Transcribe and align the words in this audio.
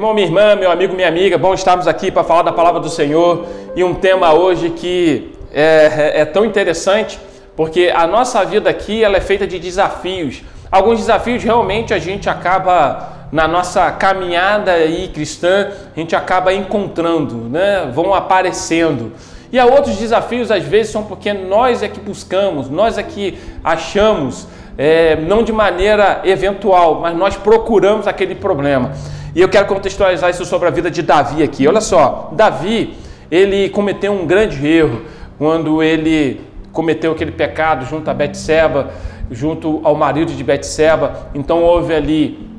irmão, 0.00 0.14
minha 0.14 0.26
irmã, 0.26 0.56
meu 0.56 0.70
amigo, 0.70 0.94
minha 0.94 1.08
amiga, 1.08 1.36
bom 1.36 1.52
estarmos 1.52 1.86
aqui 1.86 2.10
para 2.10 2.24
falar 2.24 2.40
da 2.40 2.52
palavra 2.52 2.80
do 2.80 2.88
Senhor 2.88 3.44
e 3.76 3.84
um 3.84 3.92
tema 3.92 4.32
hoje 4.32 4.70
que 4.70 5.30
é, 5.52 6.14
é, 6.14 6.20
é 6.22 6.24
tão 6.24 6.42
interessante, 6.42 7.20
porque 7.54 7.92
a 7.94 8.06
nossa 8.06 8.42
vida 8.42 8.70
aqui 8.70 9.04
ela 9.04 9.18
é 9.18 9.20
feita 9.20 9.46
de 9.46 9.58
desafios. 9.58 10.40
Alguns 10.72 11.00
desafios 11.00 11.44
realmente 11.44 11.92
a 11.92 11.98
gente 11.98 12.30
acaba 12.30 13.26
na 13.30 13.46
nossa 13.46 13.92
caminhada 13.92 14.72
aí 14.72 15.08
cristã, 15.08 15.68
a 15.94 16.00
gente 16.00 16.16
acaba 16.16 16.50
encontrando, 16.50 17.34
né? 17.50 17.90
Vão 17.92 18.14
aparecendo. 18.14 19.12
E 19.52 19.58
há 19.58 19.66
outros 19.66 19.96
desafios, 19.96 20.50
às 20.50 20.64
vezes, 20.64 20.92
são 20.92 21.04
porque 21.04 21.30
nós 21.34 21.82
é 21.82 21.88
que 21.88 22.00
buscamos, 22.00 22.70
nós 22.70 22.96
é 22.96 23.02
que 23.02 23.38
achamos, 23.62 24.48
é, 24.78 25.16
não 25.16 25.42
de 25.42 25.52
maneira 25.52 26.22
eventual, 26.24 27.00
mas 27.02 27.14
nós 27.14 27.36
procuramos 27.36 28.06
aquele 28.06 28.34
problema. 28.34 28.92
E 29.34 29.40
eu 29.40 29.48
quero 29.48 29.66
contextualizar 29.66 30.30
isso 30.30 30.44
sobre 30.44 30.68
a 30.68 30.70
vida 30.70 30.90
de 30.90 31.02
Davi 31.02 31.42
aqui. 31.42 31.66
Olha 31.68 31.80
só, 31.80 32.30
Davi, 32.32 32.94
ele 33.30 33.68
cometeu 33.70 34.12
um 34.12 34.26
grande 34.26 34.66
erro 34.66 35.02
quando 35.38 35.82
ele 35.82 36.40
cometeu 36.72 37.12
aquele 37.12 37.32
pecado 37.32 37.86
junto 37.86 38.10
a 38.10 38.14
Betseba, 38.14 38.90
junto 39.30 39.80
ao 39.84 39.94
marido 39.94 40.32
de 40.32 40.42
Betseba. 40.42 41.28
Então 41.34 41.62
houve 41.62 41.94
ali 41.94 42.50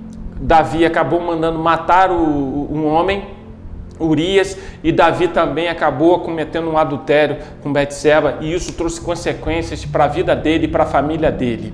Davi 0.41 0.85
acabou 0.85 1.21
mandando 1.21 1.59
matar 1.59 2.09
o, 2.09 2.15
um 2.71 2.87
homem, 2.87 3.23
Urias, 3.99 4.57
e 4.83 4.91
Davi 4.91 5.27
também 5.27 5.67
acabou 5.67 6.19
cometendo 6.21 6.67
um 6.71 6.77
adultério 6.77 7.37
com 7.61 7.71
Betseba, 7.71 8.37
e 8.41 8.51
isso 8.51 8.73
trouxe 8.73 8.99
consequências 8.99 9.85
para 9.85 10.05
a 10.05 10.07
vida 10.07 10.35
dele 10.35 10.65
e 10.65 10.67
para 10.67 10.83
a 10.83 10.87
família 10.87 11.31
dele. 11.31 11.71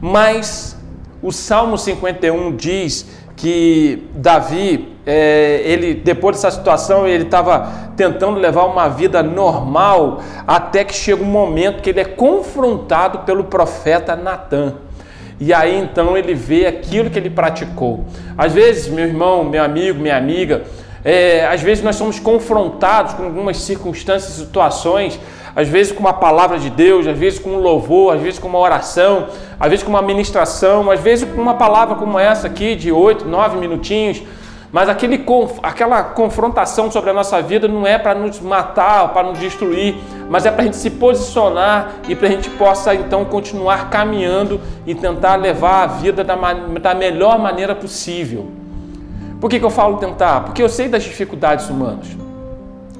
Mas 0.00 0.76
o 1.22 1.30
Salmo 1.30 1.78
51 1.78 2.56
diz 2.56 3.06
que 3.40 4.06
Davi, 4.14 4.86
é, 5.06 5.62
ele 5.64 5.94
depois 5.94 6.36
dessa 6.36 6.50
situação, 6.50 7.08
ele 7.08 7.24
estava 7.24 7.90
tentando 7.96 8.38
levar 8.38 8.64
uma 8.66 8.86
vida 8.86 9.22
normal, 9.22 10.20
até 10.46 10.84
que 10.84 10.94
chega 10.94 11.22
um 11.22 11.26
momento 11.26 11.82
que 11.82 11.88
ele 11.88 12.00
é 12.00 12.04
confrontado 12.04 13.20
pelo 13.20 13.44
profeta 13.44 14.14
Natan. 14.14 14.74
E 15.40 15.54
aí 15.54 15.74
então 15.78 16.18
ele 16.18 16.34
vê 16.34 16.66
aquilo 16.66 17.08
que 17.08 17.18
ele 17.18 17.30
praticou. 17.30 18.04
Às 18.36 18.52
vezes, 18.52 18.88
meu 18.88 19.06
irmão, 19.06 19.42
meu 19.42 19.64
amigo, 19.64 19.98
minha 19.98 20.18
amiga, 20.18 20.64
é, 21.04 21.46
às 21.46 21.62
vezes 21.62 21.82
nós 21.82 21.96
somos 21.96 22.18
confrontados 22.18 23.14
com 23.14 23.24
algumas 23.24 23.58
circunstâncias, 23.58 24.34
situações, 24.34 25.18
às 25.54 25.68
vezes 25.68 25.92
com 25.92 26.00
uma 26.00 26.12
palavra 26.12 26.58
de 26.58 26.70
Deus, 26.70 27.06
às 27.06 27.16
vezes 27.16 27.38
com 27.38 27.50
um 27.50 27.58
louvor, 27.58 28.14
às 28.14 28.20
vezes 28.20 28.38
com 28.38 28.48
uma 28.48 28.58
oração, 28.58 29.28
às 29.58 29.68
vezes 29.68 29.82
com 29.82 29.90
uma 29.90 30.02
ministração, 30.02 30.90
às 30.90 31.00
vezes 31.00 31.28
com 31.28 31.40
uma 31.40 31.54
palavra 31.54 31.96
como 31.96 32.18
essa 32.18 32.46
aqui, 32.46 32.74
de 32.74 32.92
oito, 32.92 33.24
nove 33.24 33.58
minutinhos. 33.58 34.22
Mas 34.72 34.88
aquele, 34.88 35.24
aquela 35.64 36.02
confrontação 36.02 36.92
sobre 36.92 37.10
a 37.10 37.12
nossa 37.12 37.42
vida 37.42 37.66
não 37.66 37.84
é 37.84 37.98
para 37.98 38.14
nos 38.14 38.38
matar, 38.38 39.08
para 39.08 39.24
nos 39.24 39.38
destruir, 39.40 39.96
mas 40.28 40.46
é 40.46 40.50
para 40.50 40.62
a 40.62 40.64
gente 40.64 40.76
se 40.76 40.90
posicionar 40.90 41.94
e 42.08 42.14
para 42.14 42.28
a 42.28 42.30
gente 42.30 42.48
possa 42.50 42.94
então 42.94 43.24
continuar 43.24 43.90
caminhando 43.90 44.60
e 44.86 44.94
tentar 44.94 45.34
levar 45.34 45.82
a 45.82 45.86
vida 45.86 46.22
da, 46.22 46.36
da 46.36 46.94
melhor 46.94 47.36
maneira 47.36 47.74
possível. 47.74 48.59
Por 49.40 49.48
que, 49.48 49.58
que 49.58 49.64
eu 49.64 49.70
falo 49.70 49.96
tentar? 49.96 50.42
Porque 50.42 50.62
eu 50.62 50.68
sei 50.68 50.88
das 50.88 51.02
dificuldades 51.02 51.68
humanas. 51.70 52.06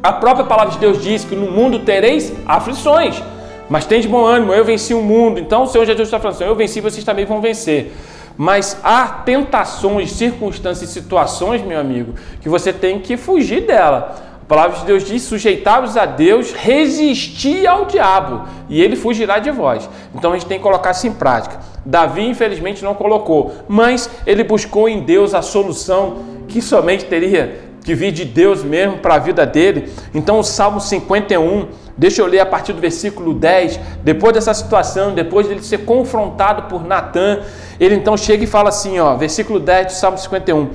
A 0.02 0.12
própria 0.12 0.46
palavra 0.46 0.72
de 0.72 0.78
Deus 0.78 1.02
diz 1.02 1.24
que 1.24 1.36
no 1.36 1.50
mundo 1.50 1.80
tereis 1.80 2.32
aflições, 2.46 3.22
mas 3.68 3.84
tem 3.84 4.00
de 4.00 4.08
bom 4.08 4.24
ânimo, 4.24 4.54
eu 4.54 4.64
venci 4.64 4.94
o 4.94 5.02
mundo. 5.02 5.38
Então 5.38 5.64
o 5.64 5.66
Senhor 5.66 5.84
Jesus 5.84 6.08
está 6.08 6.18
falando 6.18 6.36
assim, 6.36 6.44
eu 6.44 6.56
venci, 6.56 6.80
vocês 6.80 7.04
também 7.04 7.26
vão 7.26 7.42
vencer. 7.42 7.92
Mas 8.36 8.80
há 8.82 9.06
tentações, 9.06 10.12
circunstâncias 10.12 10.88
situações, 10.88 11.60
meu 11.60 11.78
amigo, 11.78 12.14
que 12.40 12.48
você 12.48 12.72
tem 12.72 12.98
que 12.98 13.18
fugir 13.18 13.66
dela. 13.66 14.16
A 14.42 14.46
palavra 14.46 14.78
de 14.78 14.86
Deus 14.86 15.04
diz: 15.04 15.22
sujeitai-vos 15.22 15.96
a 15.96 16.06
Deus, 16.06 16.52
resistir 16.52 17.66
ao 17.66 17.84
diabo, 17.84 18.48
e 18.68 18.80
ele 18.82 18.96
fugirá 18.96 19.38
de 19.38 19.50
vós. 19.50 19.88
Então 20.14 20.32
a 20.32 20.38
gente 20.38 20.48
tem 20.48 20.56
que 20.56 20.62
colocar 20.62 20.92
isso 20.92 21.06
em 21.06 21.12
prática. 21.12 21.60
Davi, 21.84 22.26
infelizmente, 22.26 22.82
não 22.82 22.94
colocou, 22.94 23.52
mas 23.68 24.08
ele 24.26 24.42
buscou 24.42 24.88
em 24.88 25.00
Deus 25.00 25.34
a 25.34 25.42
solução 25.42 26.39
que 26.50 26.60
somente 26.60 27.04
teria 27.04 27.70
que 27.82 27.94
vir 27.94 28.12
de 28.12 28.24
Deus 28.24 28.62
mesmo 28.62 28.98
para 28.98 29.14
a 29.14 29.18
vida 29.18 29.46
dele. 29.46 29.90
Então, 30.14 30.38
o 30.38 30.44
Salmo 30.44 30.80
51, 30.80 31.68
deixa 31.96 32.20
eu 32.20 32.26
ler 32.26 32.40
a 32.40 32.46
partir 32.46 32.72
do 32.72 32.80
versículo 32.80 33.32
10. 33.32 33.80
Depois 34.04 34.34
dessa 34.34 34.52
situação, 34.52 35.14
depois 35.14 35.46
de 35.46 35.54
ele 35.54 35.62
ser 35.62 35.78
confrontado 35.78 36.62
por 36.64 36.84
Natan, 36.86 37.40
ele 37.78 37.94
então 37.94 38.16
chega 38.16 38.44
e 38.44 38.46
fala 38.46 38.68
assim, 38.68 38.98
ó, 38.98 39.16
versículo 39.16 39.58
10 39.58 39.86
do 39.86 39.92
Salmo 39.92 40.18
51. 40.18 40.68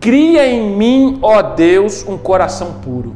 Cria 0.00 0.46
em 0.46 0.70
mim, 0.76 1.18
ó 1.22 1.42
Deus, 1.42 2.04
um 2.06 2.16
coração 2.16 2.74
puro. 2.84 3.14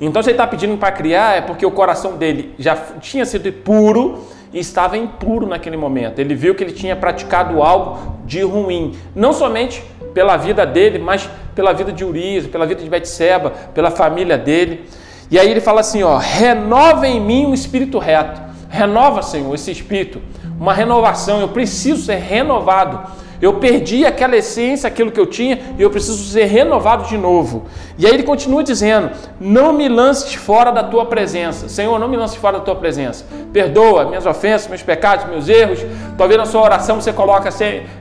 Então, 0.00 0.22
se 0.22 0.30
ele 0.30 0.34
está 0.34 0.46
pedindo 0.46 0.76
para 0.76 0.92
criar, 0.92 1.36
é 1.36 1.40
porque 1.40 1.64
o 1.64 1.70
coração 1.70 2.16
dele 2.16 2.54
já 2.58 2.76
tinha 3.00 3.24
sido 3.24 3.50
puro 3.52 4.24
e 4.52 4.60
estava 4.60 4.96
impuro 4.96 5.46
naquele 5.46 5.76
momento. 5.76 6.20
Ele 6.20 6.34
viu 6.34 6.54
que 6.54 6.62
ele 6.62 6.72
tinha 6.72 6.94
praticado 6.94 7.62
algo 7.62 8.14
de 8.24 8.42
ruim, 8.42 8.96
não 9.14 9.32
somente 9.32 9.82
pela 10.14 10.36
vida 10.36 10.64
dele, 10.64 10.98
mas 10.98 11.28
pela 11.54 11.72
vida 11.72 11.92
de 11.92 12.04
Urias, 12.04 12.46
pela 12.46 12.64
vida 12.64 12.82
de 12.82 12.88
Betseba, 12.88 13.50
pela 13.74 13.90
família 13.90 14.38
dele. 14.38 14.88
E 15.30 15.38
aí 15.38 15.50
ele 15.50 15.60
fala 15.60 15.80
assim, 15.80 16.02
ó, 16.02 16.16
renova 16.16 17.06
em 17.06 17.20
mim 17.20 17.46
um 17.46 17.52
espírito 17.52 17.98
reto. 17.98 18.40
Renova, 18.70 19.22
Senhor, 19.22 19.54
esse 19.54 19.70
espírito, 19.70 20.22
uma 20.58 20.72
renovação. 20.72 21.40
Eu 21.40 21.48
preciso 21.48 22.04
ser 22.04 22.16
renovado. 22.16 23.00
Eu 23.40 23.54
perdi 23.54 24.04
aquela 24.04 24.36
essência, 24.36 24.86
aquilo 24.86 25.10
que 25.10 25.20
eu 25.20 25.26
tinha, 25.26 25.58
e 25.78 25.82
eu 25.82 25.90
preciso 25.90 26.22
ser 26.24 26.44
renovado 26.44 27.08
de 27.08 27.16
novo. 27.16 27.64
E 27.98 28.06
aí 28.06 28.12
ele 28.12 28.22
continua 28.22 28.62
dizendo: 28.62 29.10
Não 29.40 29.72
me 29.72 29.88
lances 29.88 30.34
fora 30.34 30.70
da 30.70 30.84
tua 30.84 31.06
presença. 31.06 31.68
Senhor, 31.68 31.98
não 31.98 32.08
me 32.08 32.16
lances 32.16 32.36
fora 32.36 32.58
da 32.58 32.64
tua 32.64 32.76
presença. 32.76 33.24
Perdoa 33.52 34.06
minhas 34.06 34.26
ofensas, 34.26 34.68
meus 34.68 34.82
pecados, 34.82 35.26
meus 35.26 35.48
erros. 35.48 35.80
Talvez 36.16 36.38
na 36.38 36.46
sua 36.46 36.62
oração 36.62 37.00
você 37.00 37.12
coloca 37.12 37.48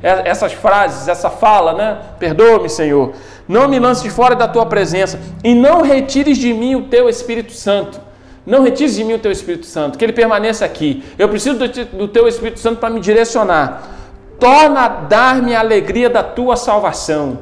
essas 0.02 0.54
frases, 0.54 1.08
essa 1.08 1.30
fala, 1.30 1.74
né? 1.74 1.98
Perdoa-me, 2.20 2.70
Senhor. 2.70 3.14
Não 3.48 3.68
me 3.68 3.80
lances 3.80 4.14
fora 4.14 4.36
da 4.36 4.48
tua 4.48 4.66
presença. 4.66 5.20
E 5.44 5.54
não 5.54 5.82
retires 5.82 6.38
de 6.38 6.54
mim 6.54 6.76
o 6.76 6.84
teu 6.84 7.10
Espírito 7.10 7.54
Santo. 7.54 8.00
Não 8.46 8.62
retires 8.62 8.96
de 8.96 9.04
mim 9.04 9.14
o 9.14 9.20
teu 9.20 9.32
Espírito 9.32 9.66
Santo, 9.66 9.98
que 9.98 10.04
ele 10.04 10.12
permaneça 10.12 10.66
aqui. 10.66 11.02
Eu 11.18 11.30
preciso 11.30 11.58
do 11.58 12.08
teu 12.10 12.28
Espírito 12.28 12.60
Santo 12.60 12.78
para 12.78 12.90
me 12.90 13.00
direcionar 13.00 14.03
torna 14.44 14.82
a 14.82 14.88
dar-me 14.90 15.56
a 15.56 15.62
alegria 15.62 16.10
da 16.10 16.22
tua 16.22 16.58
salvação 16.58 17.40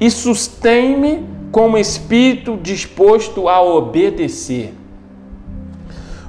e 0.00 0.10
sustém-me 0.10 1.24
como 1.52 1.78
espírito 1.78 2.58
disposto 2.60 3.48
a 3.48 3.62
obedecer. 3.62 4.74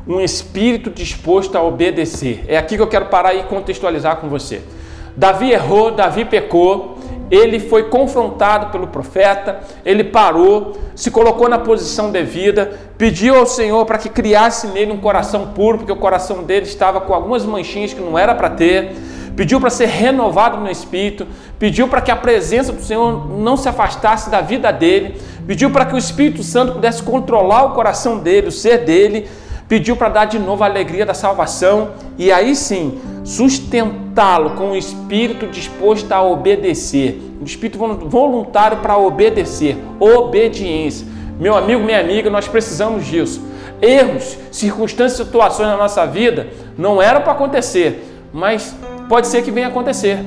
Um 0.08 0.22
espírito 0.22 0.92
disposto 0.92 1.56
a 1.56 1.64
obedecer. 1.64 2.46
É 2.48 2.60
aqui 2.60 2.76
que 2.76 2.82
eu 2.84 2.86
quero 2.86 3.08
parar 3.08 3.34
e 3.34 3.42
contextualizar 3.46 4.18
com 4.18 4.30
você. 4.30 4.62
Davi 5.18 5.52
errou, 5.52 5.90
Davi 5.90 6.26
pecou, 6.26 7.00
ele 7.32 7.60
foi 7.60 7.90
confrontado 7.90 8.68
pelo 8.68 8.86
profeta, 8.86 9.62
ele 9.84 10.04
parou, 10.04 10.78
se 10.94 11.10
colocou 11.10 11.50
na 11.50 11.58
posição 11.58 12.12
devida, 12.12 12.78
pediu 13.00 13.36
ao 13.36 13.48
Senhor 13.48 13.84
para 13.88 13.98
que 13.98 14.10
criasse 14.10 14.68
nele 14.68 14.92
um 14.92 14.98
coração 14.98 15.48
puro, 15.56 15.80
porque 15.80 15.92
o 15.92 15.96
coração 15.96 16.44
dele 16.44 16.68
estava 16.68 17.02
com 17.02 17.16
algumas 17.16 17.44
manchinhas 17.44 17.96
que 17.96 18.02
não 18.02 18.16
era 18.16 18.36
para 18.36 18.52
ter 18.52 18.94
pediu 19.36 19.60
para 19.60 19.70
ser 19.70 19.88
renovado 19.88 20.58
no 20.58 20.70
espírito, 20.70 21.28
pediu 21.60 21.88
para 21.88 22.02
que 22.02 22.12
a 22.12 22.16
presença 22.16 22.72
do 22.72 22.82
Senhor 22.82 23.30
não 23.38 23.58
se 23.58 23.68
afastasse 23.68 24.30
da 24.30 24.42
vida 24.42 24.72
dele, 24.72 25.16
pediu 25.46 25.70
para 25.70 25.86
que 25.86 25.94
o 25.94 25.98
Espírito 25.98 26.44
Santo 26.44 26.74
pudesse 26.74 27.04
controlar 27.04 27.66
o 27.66 27.74
coração 27.74 28.18
dele, 28.18 28.48
o 28.48 28.52
ser 28.52 28.80
dele, 28.80 29.28
pediu 29.68 29.96
para 29.96 30.10
dar 30.10 30.26
de 30.26 30.40
novo 30.40 30.64
a 30.64 30.68
alegria 30.68 31.06
da 31.06 31.14
salvação 31.14 31.92
e 32.18 32.32
aí 32.32 32.56
sim 32.56 33.00
sustentá-lo 33.24 34.52
com 34.52 34.72
o 34.72 34.76
espírito 34.76 35.48
disposto 35.48 36.12
a 36.12 36.22
obedecer, 36.22 37.20
um 37.42 37.44
espírito 37.44 37.80
voluntário 37.80 38.78
para 38.78 38.98
obedecer, 38.98 39.78
obediência. 40.00 41.08
Meu 41.40 41.58
amigo, 41.58 41.84
minha 41.84 42.00
amiga, 42.00 42.30
nós 42.30 42.48
precisamos 42.48 43.06
disso. 43.06 43.44
Erros, 43.82 44.38
circunstâncias, 44.52 45.26
situações 45.26 45.68
na 45.68 45.76
nossa 45.76 46.06
vida 46.06 46.48
não 46.78 47.02
eram 47.02 47.22
para 47.22 47.34
acontecer, 47.34 48.06
mas 48.32 48.76
pode 49.08 49.28
ser 49.28 49.42
que 49.42 49.52
venha 49.52 49.68
acontecer. 49.68 50.20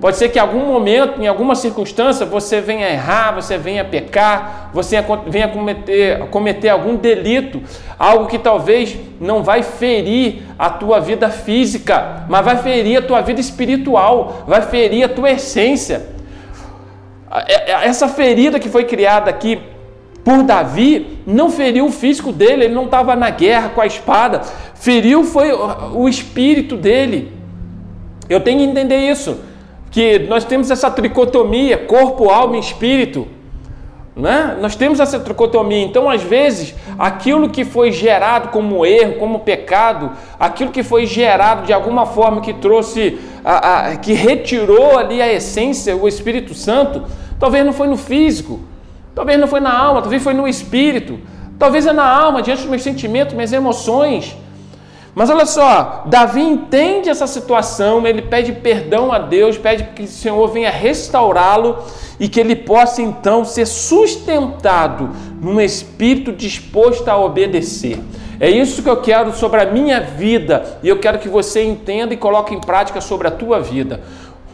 Pode 0.00 0.16
ser 0.16 0.30
que 0.30 0.38
em 0.38 0.40
algum 0.40 0.64
momento, 0.64 1.20
em 1.20 1.26
alguma 1.26 1.54
circunstância, 1.54 2.24
você 2.24 2.58
venha 2.58 2.88
errar, 2.88 3.32
você 3.32 3.58
venha 3.58 3.84
pecar, 3.84 4.70
você 4.72 4.96
venha 5.26 5.48
cometer, 5.48 6.26
cometer 6.30 6.70
algum 6.70 6.96
delito, 6.96 7.60
algo 7.98 8.26
que 8.26 8.38
talvez 8.38 8.96
não 9.20 9.42
vai 9.42 9.62
ferir 9.62 10.42
a 10.58 10.70
tua 10.70 11.00
vida 11.00 11.28
física, 11.28 12.24
mas 12.30 12.42
vai 12.42 12.56
ferir 12.56 12.96
a 12.96 13.02
tua 13.02 13.20
vida 13.20 13.40
espiritual, 13.40 14.44
vai 14.46 14.62
ferir 14.62 15.04
a 15.04 15.08
tua 15.08 15.32
essência. 15.32 16.06
É, 17.46 17.70
é, 17.70 17.86
essa 17.86 18.08
ferida 18.08 18.58
que 18.58 18.70
foi 18.70 18.84
criada 18.84 19.28
aqui 19.28 19.60
por 20.24 20.42
Davi 20.42 21.18
não 21.26 21.50
feriu 21.50 21.84
o 21.84 21.92
físico 21.92 22.32
dele, 22.32 22.64
ele 22.64 22.74
não 22.74 22.86
estava 22.86 23.14
na 23.14 23.28
guerra 23.28 23.68
com 23.68 23.82
a 23.82 23.86
espada, 23.86 24.40
feriu 24.74 25.24
foi 25.24 25.52
o 25.52 26.08
espírito 26.08 26.74
dele. 26.74 27.39
Eu 28.30 28.40
tenho 28.40 28.58
que 28.60 28.64
entender 28.64 28.96
isso. 29.10 29.40
que 29.90 30.20
nós 30.20 30.44
temos 30.44 30.70
essa 30.70 30.88
tricotomia, 30.88 31.76
corpo, 31.76 32.30
alma 32.30 32.56
e 32.56 32.60
espírito. 32.60 33.26
Né? 34.14 34.56
Nós 34.60 34.76
temos 34.76 35.00
essa 35.00 35.18
tricotomia. 35.18 35.82
Então, 35.84 36.08
às 36.08 36.22
vezes, 36.22 36.76
aquilo 36.96 37.48
que 37.48 37.64
foi 37.64 37.90
gerado 37.90 38.50
como 38.50 38.86
erro, 38.86 39.14
como 39.14 39.40
pecado, 39.40 40.12
aquilo 40.38 40.70
que 40.70 40.84
foi 40.84 41.06
gerado 41.06 41.66
de 41.66 41.72
alguma 41.72 42.06
forma 42.06 42.40
que 42.40 42.54
trouxe, 42.54 43.18
a, 43.44 43.88
a, 43.88 43.96
que 43.96 44.12
retirou 44.12 44.96
ali 44.96 45.20
a 45.20 45.32
essência, 45.32 45.96
o 45.96 46.06
Espírito 46.06 46.54
Santo, 46.54 47.02
talvez 47.40 47.66
não 47.66 47.72
foi 47.72 47.88
no 47.88 47.96
físico, 47.96 48.60
talvez 49.12 49.40
não 49.40 49.48
foi 49.48 49.58
na 49.58 49.76
alma, 49.76 50.02
talvez 50.02 50.22
foi 50.22 50.34
no 50.34 50.46
espírito, 50.46 51.18
talvez 51.58 51.84
é 51.84 51.92
na 51.92 52.08
alma, 52.08 52.42
diante 52.42 52.60
dos 52.60 52.70
meus 52.70 52.82
sentimentos, 52.82 53.34
minhas 53.34 53.52
emoções. 53.52 54.36
Mas 55.14 55.28
olha 55.28 55.44
só, 55.44 56.04
Davi 56.06 56.40
entende 56.40 57.08
essa 57.08 57.26
situação, 57.26 58.06
ele 58.06 58.22
pede 58.22 58.52
perdão 58.52 59.10
a 59.10 59.18
Deus, 59.18 59.58
pede 59.58 59.84
que 59.94 60.04
o 60.04 60.08
Senhor 60.08 60.46
venha 60.48 60.70
restaurá-lo 60.70 61.78
e 62.18 62.28
que 62.28 62.38
ele 62.38 62.54
possa 62.54 63.02
então 63.02 63.44
ser 63.44 63.66
sustentado 63.66 65.10
num 65.40 65.60
espírito 65.60 66.32
disposto 66.32 67.08
a 67.08 67.18
obedecer. 67.18 67.98
É 68.38 68.48
isso 68.48 68.82
que 68.82 68.88
eu 68.88 69.02
quero 69.02 69.34
sobre 69.34 69.60
a 69.60 69.66
minha 69.66 70.00
vida 70.00 70.78
e 70.82 70.88
eu 70.88 70.98
quero 70.98 71.18
que 71.18 71.28
você 71.28 71.62
entenda 71.64 72.14
e 72.14 72.16
coloque 72.16 72.54
em 72.54 72.60
prática 72.60 73.00
sobre 73.00 73.26
a 73.26 73.30
tua 73.30 73.60
vida. 73.60 74.00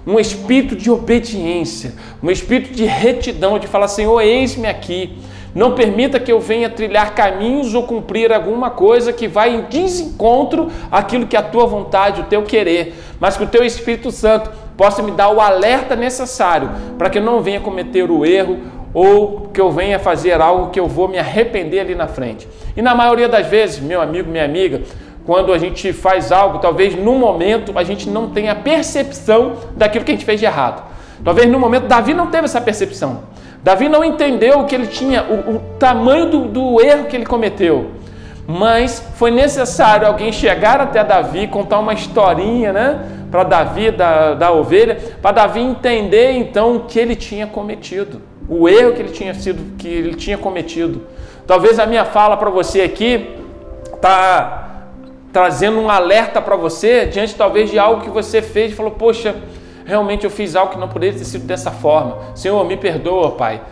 Um 0.07 0.19
espírito 0.19 0.75
de 0.75 0.91
obediência, 0.91 1.95
um 2.23 2.31
espírito 2.31 2.73
de 2.73 2.85
retidão, 2.85 3.59
de 3.59 3.67
falar: 3.67 3.89
Senhor, 3.89 4.21
eis-me 4.21 4.69
aqui. 4.69 5.19
Não 5.57 5.73
permita 5.73 6.21
que 6.21 6.31
eu 6.31 6.39
venha 6.39 6.69
trilhar 6.69 7.15
caminhos 7.15 7.73
ou 7.73 7.85
cumprir 7.85 8.31
alguma 8.31 8.69
coisa 8.69 9.11
que 9.11 9.27
vai 9.27 9.55
em 9.55 9.63
desencontro 9.63 10.71
àquilo 10.93 11.27
que 11.27 11.35
a 11.35 11.41
tua 11.41 11.65
vontade, 11.65 12.21
o 12.21 12.25
teu 12.25 12.43
querer, 12.43 12.95
mas 13.19 13.39
que 13.39 13.45
o 13.45 13.47
teu 13.47 13.65
Espírito 13.65 14.11
Santo 14.11 14.51
possa 14.77 15.03
me 15.03 15.13
dar 15.13 15.31
o 15.31 15.41
alerta 15.41 15.97
necessário 15.97 16.69
para 16.99 17.09
que 17.09 17.17
eu 17.17 17.23
não 17.23 17.41
venha 17.41 17.59
cometer 17.59 18.11
o 18.11 18.27
erro 18.27 18.59
ou 18.93 19.49
que 19.51 19.59
eu 19.59 19.73
venha 19.73 19.99
fazer 19.99 20.43
algo 20.43 20.69
que 20.69 20.79
eu 20.79 20.87
vou 20.87 21.09
me 21.09 21.19
arrepender 21.19 21.81
ali 21.81 21.95
na 21.95 22.07
frente. 22.07 22.47
E 22.77 22.83
na 22.83 22.95
maioria 22.95 23.27
das 23.27 23.47
vezes, 23.47 23.81
meu 23.81 24.03
amigo, 24.03 24.31
minha 24.31 24.45
amiga, 24.45 24.83
quando 25.25 25.55
a 25.55 25.59
gente 25.59 25.91
faz 25.91 26.31
algo, 26.31 26.59
talvez 26.59 26.95
no 26.95 27.15
momento 27.15 27.73
a 27.79 27.83
gente 27.83 28.11
não 28.11 28.29
tenha 28.29 28.55
percepção 28.55 29.55
daquilo 29.75 30.05
que 30.05 30.11
a 30.11 30.15
gente 30.15 30.27
fez 30.27 30.39
de 30.39 30.45
errado. 30.45 30.85
Talvez 31.25 31.51
no 31.51 31.59
momento 31.59 31.87
Davi 31.87 32.13
não 32.13 32.27
teve 32.27 32.45
essa 32.45 32.61
percepção. 32.61 33.23
Davi 33.67 33.89
não 33.89 34.05
entendeu 34.05 34.63
que 34.63 34.77
ele 34.77 34.87
tinha, 34.87 35.25
o, 35.25 35.57
o 35.57 35.59
tamanho 35.77 36.31
do, 36.31 36.45
do 36.45 36.81
erro 36.81 37.07
que 37.07 37.17
ele 37.17 37.27
cometeu. 37.27 37.91
Mas 38.47 39.05
foi 39.17 39.33
necessário 39.33 40.07
alguém 40.07 40.31
chegar 40.31 40.81
até 40.81 41.03
Davi, 41.03 41.49
contar 41.49 41.81
uma 41.81 41.93
historinha, 41.93 42.73
né? 42.73 43.01
Para 43.29 43.43
Davi, 43.43 43.91
da, 43.91 44.35
da 44.35 44.53
ovelha, 44.53 44.97
para 45.21 45.33
Davi 45.33 45.59
entender 45.59 46.31
então 46.31 46.77
o 46.77 46.81
que 46.85 46.97
ele 46.97 47.17
tinha 47.17 47.45
cometido, 47.45 48.23
o 48.49 48.69
erro 48.69 48.93
que 48.93 49.03
ele 49.03 49.11
tinha 49.11 49.35
sido, 49.35 49.77
que 49.77 49.89
ele 49.89 50.15
tinha 50.15 50.39
cometido. 50.39 51.03
Talvez 51.45 51.81
a 51.81 51.87
minha 51.87 52.05
fala 52.05 52.37
para 52.37 52.51
você 52.51 52.83
aqui 52.83 53.35
tá 54.01 54.85
trazendo 55.33 55.81
um 55.81 55.91
alerta 55.91 56.41
para 56.41 56.55
você 56.55 57.05
diante 57.07 57.35
talvez 57.35 57.69
de 57.69 57.81
algo 57.81 58.03
que 58.03 58.11
você 58.11 58.41
fez 58.41 58.71
e 58.71 58.77
falou, 58.77 58.93
poxa, 58.93 59.35
realmente 59.87 60.25
eu 60.25 60.31
fiz 60.31 60.57
algo 60.57 60.73
que 60.73 60.79
não 60.79 60.89
poderia 60.89 61.19
ter 61.19 61.25
sido 61.25 61.47
dessa 61.47 61.71
forma. 61.71 62.19
Senhor, 62.35 62.63
me 62.65 62.77
perdoa, 62.77 63.33
Pai. 63.33 63.63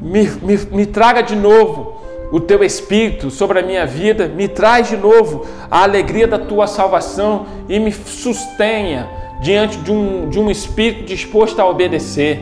Me, 0.00 0.28
me, 0.42 0.56
me 0.70 0.86
traga 0.86 1.22
de 1.22 1.34
novo 1.34 2.00
o 2.30 2.40
teu 2.40 2.62
espírito 2.62 3.30
sobre 3.30 3.60
a 3.60 3.62
minha 3.62 3.86
vida, 3.86 4.28
me 4.28 4.48
traz 4.48 4.88
de 4.88 4.96
novo 4.96 5.46
a 5.70 5.82
alegria 5.82 6.26
da 6.26 6.38
tua 6.38 6.66
salvação 6.66 7.46
e 7.68 7.78
me 7.78 7.92
sustenha 7.92 9.08
diante 9.40 9.78
de 9.78 9.92
um, 9.92 10.28
de 10.28 10.38
um 10.38 10.50
espírito 10.50 11.04
disposto 11.04 11.60
a 11.60 11.66
obedecer. 11.66 12.40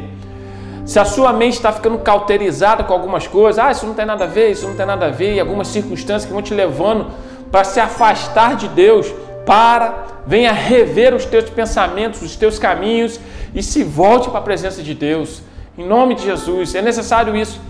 Se 0.84 0.98
a 0.98 1.04
sua 1.04 1.32
mente 1.32 1.54
está 1.54 1.70
ficando 1.70 1.98
cauterizada 1.98 2.82
com 2.82 2.92
algumas 2.92 3.26
coisas, 3.26 3.64
ah, 3.64 3.70
isso 3.70 3.86
não 3.86 3.94
tem 3.94 4.04
nada 4.04 4.24
a 4.24 4.26
ver, 4.26 4.50
isso 4.50 4.66
não 4.66 4.74
tem 4.74 4.84
nada 4.84 5.06
a 5.06 5.10
ver, 5.10 5.34
e 5.34 5.40
algumas 5.40 5.68
circunstâncias 5.68 6.24
que 6.24 6.32
vão 6.32 6.42
te 6.42 6.54
levando 6.54 7.06
para 7.52 7.62
se 7.62 7.78
afastar 7.78 8.56
de 8.56 8.68
Deus, 8.68 9.12
para, 9.44 10.06
venha 10.26 10.52
rever 10.52 11.14
os 11.14 11.24
teus 11.24 11.50
pensamentos, 11.50 12.22
os 12.22 12.36
teus 12.36 12.58
caminhos 12.58 13.18
e 13.54 13.62
se 13.62 13.82
volte 13.82 14.28
para 14.30 14.38
a 14.38 14.42
presença 14.42 14.82
de 14.82 14.94
Deus. 14.94 15.42
Em 15.76 15.86
nome 15.86 16.14
de 16.14 16.24
Jesus, 16.24 16.74
é 16.74 16.82
necessário 16.82 17.36
isso. 17.36 17.60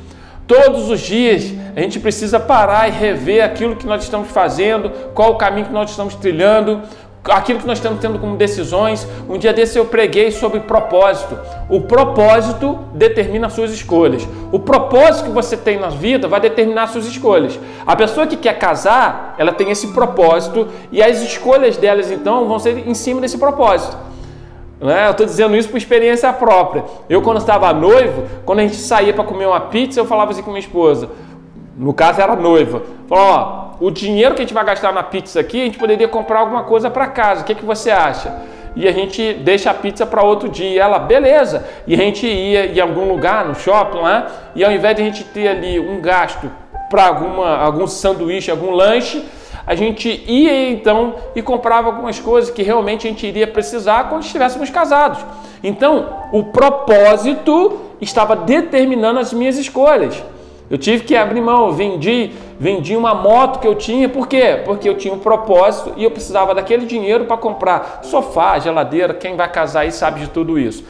Todos 0.46 0.90
os 0.90 1.00
dias 1.00 1.44
a 1.74 1.80
gente 1.80 2.00
precisa 2.00 2.38
parar 2.38 2.88
e 2.88 2.90
rever 2.90 3.44
aquilo 3.44 3.76
que 3.76 3.86
nós 3.86 4.02
estamos 4.02 4.28
fazendo, 4.28 4.90
qual 5.14 5.32
o 5.32 5.36
caminho 5.36 5.66
que 5.66 5.72
nós 5.72 5.90
estamos 5.90 6.14
trilhando, 6.14 6.82
aquilo 7.24 7.60
que 7.60 7.66
nós 7.66 7.78
estamos 7.78 8.00
tendo 8.00 8.18
como 8.18 8.36
decisões. 8.36 9.06
Um 9.28 9.38
dia 9.38 9.52
desse 9.52 9.78
eu 9.78 9.84
preguei 9.84 10.30
sobre 10.30 10.60
propósito. 10.60 11.38
O 11.68 11.82
propósito 11.82 12.78
determina 12.94 13.46
as 13.46 13.52
suas 13.52 13.72
escolhas. 13.72 14.26
O 14.50 14.58
propósito 14.58 15.26
que 15.26 15.30
você 15.30 15.56
tem 15.56 15.78
na 15.78 15.88
vida 15.88 16.26
vai 16.26 16.40
determinar 16.40 16.84
as 16.84 16.90
suas 16.90 17.06
escolhas. 17.06 17.58
A 17.86 17.94
pessoa 17.94 18.26
que 18.26 18.36
quer 18.36 18.58
casar, 18.58 19.34
ela 19.38 19.52
tem 19.52 19.70
esse 19.70 19.88
propósito 19.88 20.68
e 20.90 21.02
as 21.02 21.20
escolhas 21.22 21.76
delas 21.76 22.10
então 22.10 22.48
vão 22.48 22.58
ser 22.58 22.86
em 22.86 22.94
cima 22.94 23.20
desse 23.20 23.38
propósito. 23.38 23.96
Né? 24.80 25.06
Eu 25.06 25.12
estou 25.12 25.24
dizendo 25.24 25.56
isso 25.56 25.68
por 25.68 25.76
experiência 25.76 26.32
própria. 26.32 26.84
Eu, 27.08 27.22
quando 27.22 27.38
estava 27.38 27.72
noivo, 27.72 28.24
quando 28.44 28.58
a 28.58 28.62
gente 28.62 28.76
saía 28.76 29.14
para 29.14 29.22
comer 29.22 29.46
uma 29.46 29.60
pizza, 29.60 30.00
eu 30.00 30.04
falava 30.04 30.32
assim 30.32 30.42
com 30.42 30.50
minha 30.50 30.60
esposa. 30.60 31.08
No 31.76 31.94
caso, 31.94 32.20
era 32.20 32.34
noiva. 32.34 32.82
Falou: 33.08 33.24
ó, 33.24 33.71
o 33.82 33.90
dinheiro 33.90 34.36
que 34.36 34.42
a 34.42 34.44
gente 34.44 34.54
vai 34.54 34.64
gastar 34.64 34.92
na 34.92 35.02
pizza 35.02 35.40
aqui, 35.40 35.60
a 35.60 35.64
gente 35.64 35.76
poderia 35.76 36.06
comprar 36.06 36.38
alguma 36.38 36.62
coisa 36.62 36.88
para 36.88 37.08
casa. 37.08 37.42
O 37.42 37.44
que, 37.44 37.52
que 37.52 37.64
você 37.64 37.90
acha? 37.90 38.32
E 38.76 38.86
a 38.86 38.92
gente 38.92 39.34
deixa 39.34 39.72
a 39.72 39.74
pizza 39.74 40.06
para 40.06 40.22
outro 40.22 40.48
dia. 40.48 40.70
E 40.70 40.78
ela, 40.78 41.00
beleza. 41.00 41.66
E 41.84 41.92
a 41.92 41.96
gente 41.96 42.24
ia 42.24 42.66
em 42.66 42.78
algum 42.78 43.08
lugar, 43.08 43.44
no 43.44 43.56
shopping 43.56 43.98
lá, 43.98 44.30
e 44.54 44.64
ao 44.64 44.70
invés 44.70 44.94
de 44.94 45.02
a 45.02 45.04
gente 45.04 45.24
ter 45.24 45.48
ali 45.48 45.80
um 45.80 46.00
gasto 46.00 46.48
para 46.88 47.06
algum 47.06 47.84
sanduíche, 47.88 48.52
algum 48.52 48.70
lanche, 48.70 49.24
a 49.66 49.74
gente 49.74 50.22
ia 50.28 50.70
então 50.70 51.16
e 51.34 51.42
comprava 51.42 51.88
algumas 51.88 52.20
coisas 52.20 52.52
que 52.52 52.62
realmente 52.62 53.08
a 53.08 53.10
gente 53.10 53.26
iria 53.26 53.48
precisar 53.48 54.08
quando 54.08 54.22
estivéssemos 54.22 54.70
casados. 54.70 55.18
Então, 55.60 56.28
o 56.30 56.44
propósito 56.44 57.80
estava 58.00 58.36
determinando 58.36 59.18
as 59.18 59.32
minhas 59.32 59.58
escolhas. 59.58 60.22
Eu 60.72 60.78
tive 60.78 61.04
que 61.04 61.14
abrir 61.14 61.42
mão, 61.42 61.70
vendi, 61.70 62.30
vendi 62.58 62.96
uma 62.96 63.14
moto 63.14 63.60
que 63.60 63.68
eu 63.68 63.74
tinha, 63.74 64.08
por 64.08 64.26
quê? 64.26 64.62
Porque 64.64 64.88
eu 64.88 64.96
tinha 64.96 65.12
um 65.12 65.18
propósito 65.18 65.92
e 65.98 66.04
eu 66.04 66.10
precisava 66.10 66.54
daquele 66.54 66.86
dinheiro 66.86 67.26
para 67.26 67.36
comprar 67.36 68.00
sofá, 68.02 68.58
geladeira, 68.58 69.12
quem 69.12 69.36
vai 69.36 69.52
casar 69.52 69.80
aí 69.80 69.92
sabe 69.92 70.20
de 70.20 70.28
tudo 70.28 70.58
isso. 70.58 70.82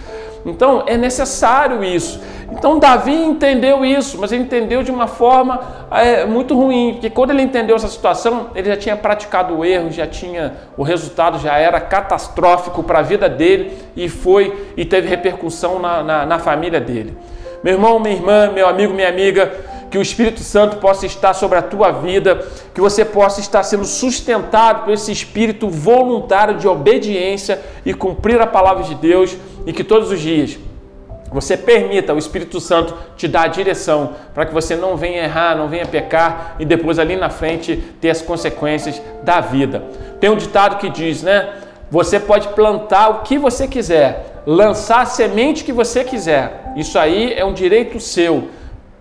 Então 0.47 0.85
é 0.87 0.97
necessário 0.97 1.83
isso. 1.83 2.21
Então 2.53 2.79
Davi 2.79 3.12
entendeu 3.12 3.85
isso, 3.85 4.19
mas 4.21 4.31
ele 4.31 4.45
entendeu 4.45 4.85
de 4.85 4.93
uma 4.93 5.09
forma 5.09 5.61
é, 5.91 6.25
muito 6.27 6.55
ruim, 6.55 6.93
porque 6.93 7.11
quando 7.11 7.31
ele 7.31 7.43
entendeu 7.43 7.75
essa 7.75 7.89
situação, 7.89 8.51
ele 8.55 8.69
já 8.69 8.77
tinha 8.77 8.97
praticado 8.97 9.59
o 9.59 9.65
erro, 9.65 9.91
já 9.91 10.07
tinha 10.07 10.55
o 10.77 10.85
resultado 10.85 11.41
já 11.41 11.59
era 11.59 11.81
catastrófico 11.81 12.85
para 12.85 13.01
a 13.01 13.03
vida 13.03 13.29
dele 13.29 13.77
e 13.97 14.09
foi 14.09 14.69
e 14.77 14.85
teve 14.85 15.09
repercussão 15.09 15.81
na, 15.81 16.05
na, 16.05 16.25
na 16.25 16.39
família 16.39 16.81
dele. 16.81 17.17
Meu 17.65 17.75
irmão, 17.75 18.01
minha 18.01 18.15
irmã, 18.15 18.51
meu 18.53 18.69
amigo, 18.69 18.93
minha 18.93 19.09
amiga, 19.09 19.72
que 19.93 19.99
o 19.99 20.03
Espírito 20.03 20.41
Santo 20.41 20.79
possa 20.79 21.05
estar 21.05 21.35
sobre 21.35 21.59
a 21.59 21.63
tua 21.63 21.91
vida, 21.91 22.47
que 22.75 22.81
você 22.81 23.05
possa 23.05 23.41
estar 23.41 23.63
sendo 23.63 23.85
sustentado 23.85 24.85
por 24.85 24.95
esse 24.95 25.13
espírito 25.13 25.69
voluntário 25.69 26.57
de 26.57 26.67
obediência 26.67 27.61
e 27.85 27.93
cumprir 27.93 28.41
a 28.41 28.47
palavra 28.47 28.85
de 28.85 28.95
Deus 28.95 29.37
e 29.67 29.73
que 29.73 29.85
todos 29.85 30.11
os 30.11 30.19
dias 30.19 30.59
você 31.31 31.59
permita 31.59 32.15
o 32.15 32.19
Espírito 32.19 32.59
Santo 32.59 32.95
te 33.17 33.29
dar 33.29 33.43
a 33.43 33.49
direção 33.49 34.15
para 34.35 34.47
que 34.47 34.53
você 34.53 34.75
não 34.75 34.97
venha 34.97 35.25
errar, 35.25 35.57
não 35.57 35.69
venha 35.69 35.87
pecar 35.87 36.57
e 36.59 36.65
depois 36.65 36.99
ali 36.99 37.15
na 37.15 37.29
frente 37.29 37.77
ter 38.01 38.09
as 38.09 38.23
consequências 38.23 39.01
da 39.23 39.41
vida. 39.41 39.83
Tem 40.19 40.31
um 40.31 40.37
ditado 40.37 40.79
que 40.79 40.89
diz, 40.89 41.23
né? 41.23 41.51
Você 41.91 42.19
pode 42.19 42.49
plantar 42.49 43.09
o 43.09 43.23
que 43.23 43.39
você 43.39 43.69
quiser, 43.69 44.43
lançar 44.47 45.03
a 45.03 45.07
semente 45.07 45.65
que 45.65 45.73
você 45.73 46.03
quiser. 46.03 46.73
Isso 46.77 46.99
aí 46.99 47.35
é 47.35 47.45
um 47.45 47.53
direito 47.53 48.01
seu. 48.01 48.49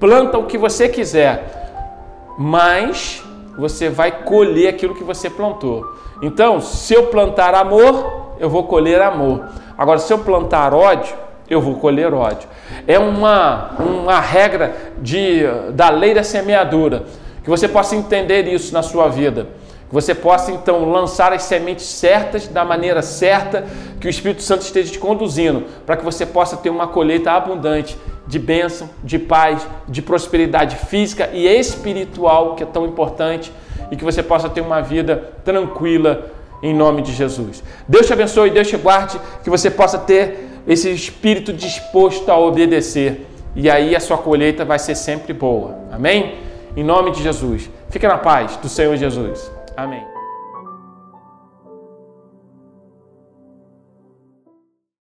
Planta 0.02 0.40
o 0.40 0.48
que 0.48 0.58
você 0.58 0.90
quiser, 0.90 2.34
mas 2.36 3.24
você 3.56 3.88
vai 3.88 4.24
colher 4.24 4.70
aquilo 4.70 4.96
que 4.96 5.04
você 5.04 5.30
plantou. 5.30 5.96
Então, 6.24 6.60
se 6.60 6.96
eu 6.96 7.04
plantar 7.04 7.54
amor, 7.54 8.34
eu 8.40 8.50
vou 8.50 8.64
colher 8.64 9.00
amor. 9.00 9.46
Agora, 9.78 10.00
se 10.00 10.12
eu 10.12 10.18
plantar 10.18 10.74
ódio, 10.74 11.16
eu 11.48 11.62
vou 11.62 11.76
colher 11.76 12.12
ódio. 12.16 12.50
É 12.88 12.98
uma, 12.98 13.76
uma 13.78 14.20
regra 14.20 14.76
de, 14.98 15.44
da 15.74 15.92
lei 15.92 16.16
da 16.16 16.24
semeadura. 16.24 17.04
Que 17.44 17.50
você 17.50 17.68
possa 17.68 17.96
entender 17.96 18.48
isso 18.48 18.74
na 18.74 18.82
sua 18.82 19.08
vida. 19.08 19.50
Que 19.88 19.94
você 19.94 20.16
possa 20.16 20.52
então 20.52 20.90
lançar 20.90 21.32
as 21.32 21.44
sementes 21.44 21.86
certas, 21.86 22.48
da 22.48 22.66
maneira 22.66 23.04
certa, 23.04 23.68
que 24.00 24.08
o 24.08 24.10
Espírito 24.10 24.42
Santo 24.42 24.64
esteja 24.64 24.94
te 24.94 24.98
conduzindo, 24.98 25.66
para 25.86 25.96
que 25.96 26.04
você 26.04 26.26
possa 26.26 26.58
ter 26.58 26.72
uma 26.72 26.88
colheita 26.88 27.32
abundante 27.32 27.96
de 28.32 28.40
bênção, 28.40 28.90
de 29.04 29.20
paz, 29.20 29.68
de 29.90 30.02
prosperidade 30.02 30.78
física 30.78 31.30
e 31.34 31.46
espiritual, 31.46 32.56
que 32.56 32.64
é 32.64 32.66
tão 32.66 32.86
importante, 32.86 33.52
e 33.92 33.98
que 33.98 34.06
você 34.06 34.24
possa 34.24 34.48
ter 34.50 34.62
uma 34.62 34.82
vida 34.82 35.34
tranquila 35.44 36.32
em 36.64 36.74
nome 36.74 37.02
de 37.02 37.12
Jesus. 37.12 37.62
Deus 37.86 38.08
te 38.08 38.14
abençoe, 38.14 38.50
Deus 38.50 38.70
te 38.70 38.78
guarde, 38.78 39.20
que 39.44 39.50
você 39.50 39.70
possa 39.70 39.98
ter 39.98 40.48
esse 40.66 40.90
espírito 40.90 41.52
disposto 41.52 42.32
a 42.32 42.40
obedecer. 42.40 43.28
E 43.54 43.70
aí 43.70 43.94
a 43.98 44.00
sua 44.00 44.18
colheita 44.18 44.64
vai 44.64 44.80
ser 44.80 44.96
sempre 44.96 45.34
boa. 45.34 45.78
Amém? 45.92 46.36
Em 46.78 46.86
nome 46.86 47.12
de 47.12 47.22
Jesus. 47.22 47.70
Fica 47.90 48.08
na 48.08 48.18
paz 48.18 48.56
do 48.56 48.70
Senhor 48.70 48.96
Jesus. 48.96 49.52
Amém. 49.76 50.11